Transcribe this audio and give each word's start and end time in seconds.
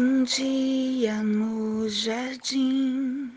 Um 0.00 0.22
dia 0.22 1.24
no 1.24 1.88
jardim, 1.88 3.32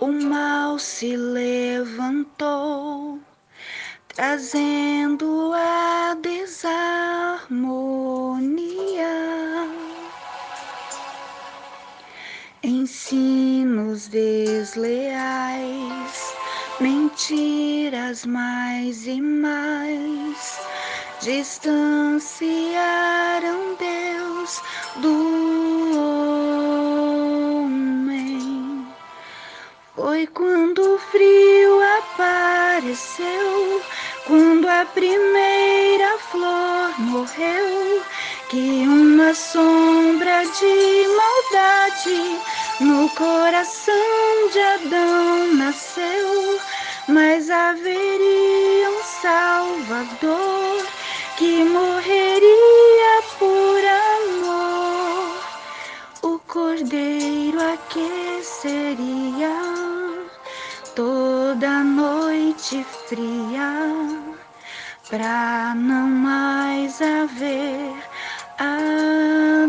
o 0.00 0.10
mal 0.10 0.76
se 0.76 1.16
levantou, 1.16 3.20
trazendo 4.08 5.52
a 5.54 6.16
desarmonia. 6.20 7.46
Ensinos 12.64 14.08
desleais, 14.08 16.12
mentiras 16.80 18.26
mais 18.26 19.06
e 19.06 19.20
mais 19.20 20.58
distanciaram 21.22 23.74
Deus 23.78 24.60
do 24.96 25.96
homem. 27.56 28.86
Foi 29.94 30.26
quando 30.26 30.94
o 30.94 30.98
frio 30.98 31.80
apareceu, 31.98 33.80
quando 34.26 34.68
a 34.68 34.84
primeira 34.84 36.18
flor 36.30 36.92
morreu, 36.98 38.02
que 38.48 38.84
uma 38.84 39.32
sombra 39.32 40.44
de 40.44 41.06
maldade 41.06 42.40
no 42.80 43.08
coração 43.10 44.48
de 44.52 44.58
Adão 44.58 45.54
nasceu, 45.54 46.58
mas 47.06 47.48
haveria 47.48 48.90
um 48.90 49.02
Salvador 49.22 50.41
que 51.36 51.64
morreria 51.64 53.22
por 53.38 53.80
amor. 54.10 55.42
O 56.22 56.38
cordeiro 56.40 57.58
aqueceria 57.74 59.56
toda 60.94 61.82
noite 61.84 62.84
fria, 63.08 63.72
pra 65.08 65.74
não 65.74 66.06
mais 66.08 67.00
haver 67.00 67.94
a 68.58 69.68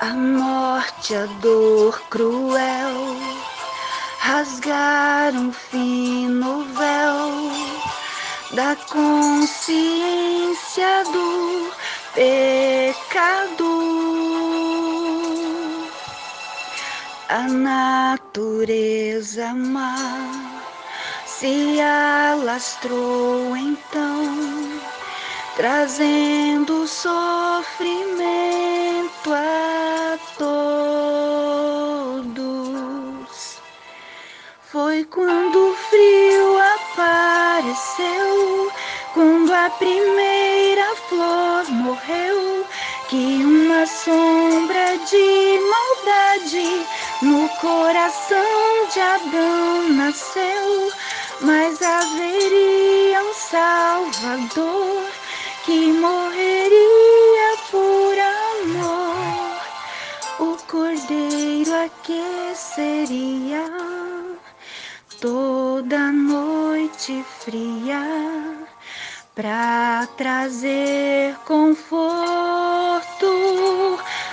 A 0.00 0.12
morte, 0.12 1.14
a 1.14 1.26
dor 1.40 2.02
cruel, 2.10 3.16
rasgaram 4.18 5.48
um 5.48 5.52
fino 5.52 6.64
véu 6.74 7.30
da 8.54 8.76
consciência 8.90 11.04
do 11.12 11.70
pecado. 12.14 13.64
A 17.28 17.42
natureza 17.48 19.52
má 19.54 19.96
se 21.26 21.80
alastrou 21.80 23.56
então, 23.56 24.80
trazendo 25.56 26.86
sofrimento 26.86 27.22
a 29.32 30.18
todos. 30.36 31.54
Foi 34.72 35.04
quando 35.04 35.70
o 35.70 35.74
frio 35.74 36.58
apareceu, 36.74 38.72
quando 39.12 39.52
a 39.52 39.70
primeira 39.70 40.96
flor 41.08 41.70
morreu, 41.70 42.66
que 43.08 43.44
uma 43.44 43.86
sombra 43.86 44.98
de 45.08 45.60
maldade 45.70 46.84
no 47.22 47.48
coração 47.60 48.88
de 48.92 49.00
Adão 49.00 49.88
nasceu, 49.90 50.90
mas 51.40 51.80
haveria 51.80 53.22
um 53.22 53.34
Salvador 53.34 54.83
toda 65.24 66.12
noite 66.12 67.24
fria 67.40 68.04
para 69.34 70.06
trazer 70.18 71.34
conforto. 71.46 72.04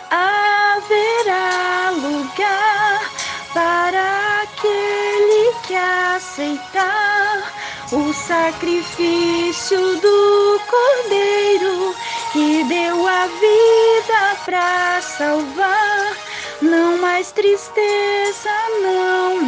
Haverá 0.10 1.92
lugar 1.92 3.10
para 3.54 4.42
aquele 4.44 5.54
que 5.66 5.76
aceitar 5.76 7.54
o 7.94 8.12
sacrifício 8.12 9.80
do 10.02 10.60
Cordeiro 10.70 11.96
que 12.34 12.66
deu 12.66 13.08
a 13.08 13.28
vida 13.28 14.36
para 14.44 15.02
salvar. 15.02 16.18
Não 16.62 16.98
mais 16.98 17.32
tristeza, 17.32 18.50
não 18.84 19.41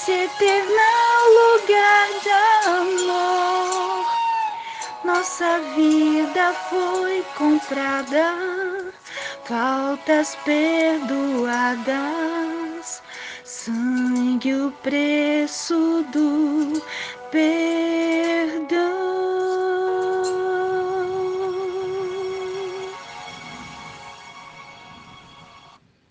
nesse 0.00 0.12
eternal 0.12 1.28
lugar 1.40 2.08
de 2.22 2.30
amor. 2.68 4.06
Nossa 5.04 5.60
vida 5.74 6.54
foi 6.70 7.22
comprada, 7.36 8.34
faltas 9.44 10.36
perdoadas, 10.36 11.92
sangue 13.44 14.54
o 14.54 14.72
preço 14.82 16.02
do 16.12 16.82
perdão. 17.30 19.19